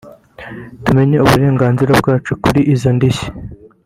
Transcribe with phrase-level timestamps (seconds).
[0.85, 3.27] tumenye uburenganzira bwacu kuri izo ndishyi